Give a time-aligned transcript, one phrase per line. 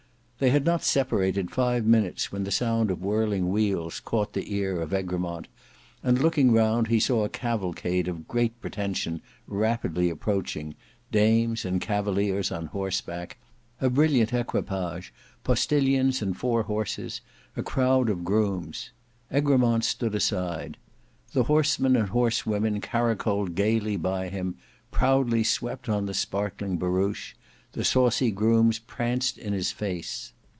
[0.43, 4.81] They had not separated five minutes when the sound of whirling wheels caught the ear
[4.81, 5.47] of Egremont,
[6.01, 10.73] and, looking round, he saw a cavalcade of great pretension rapidly approaching;
[11.11, 13.37] dames and cavaliers on horseback;
[13.79, 17.21] a brilliant equipage, postilions and four horses;
[17.55, 18.89] a crowd of grooms.
[19.31, 20.75] Egremont stood aside.
[21.33, 24.55] The horsemen and horsewomen caracoled gaily by him;
[24.89, 27.35] proudly swept on the sparkling barouche;
[27.73, 30.33] the saucy grooms pranced in his face.